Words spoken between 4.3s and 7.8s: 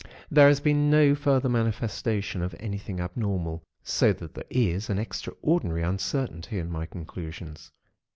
there is an extraordinary uncertainty in my conclusions.